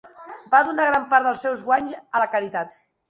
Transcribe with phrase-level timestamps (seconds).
[0.53, 2.75] Va donar gran part dels seus guanys a la caritat.